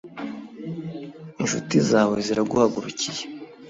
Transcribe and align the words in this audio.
incuti 1.41 1.77
zawe 1.89 2.15
ziraguhagurukiye! 2.25 3.21